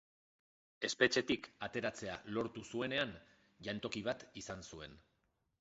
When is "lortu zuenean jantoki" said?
2.37-4.07